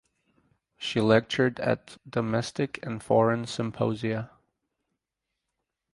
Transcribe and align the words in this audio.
She 0.77 0.99
lectured 0.99 1.59
at 1.59 1.99
domestic 2.09 2.83
and 2.83 3.03
foreign 3.03 3.45
symposia. 3.45 4.31